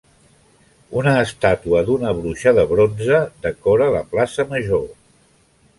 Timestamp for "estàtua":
1.25-1.83